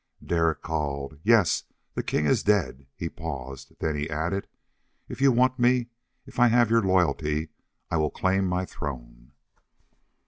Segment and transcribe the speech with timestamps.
[0.25, 3.73] Derek called, "Yes, the king is dead!" He paused.
[3.77, 4.47] Then he added,
[5.07, 5.89] "If you want me
[6.25, 7.49] if I have your loyalty
[7.91, 9.33] I will claim my throne."